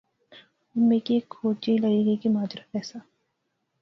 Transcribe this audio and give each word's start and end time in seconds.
ہن 0.75 0.87
میں 0.89 0.99
کی 1.05 1.13
ہیک 1.15 1.29
کھوج 1.33 1.55
جئی 1.63 1.77
لغی 1.83 2.03
گئی 2.05 2.15
کہ 2.21 2.29
ماجرا 2.35 2.63
کہہ 2.71 2.91
دا 2.93 2.99